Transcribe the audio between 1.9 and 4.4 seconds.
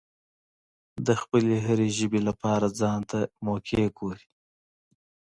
ژبې لپاره ځانته موقع ګوري.